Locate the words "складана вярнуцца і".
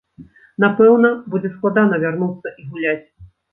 1.55-2.69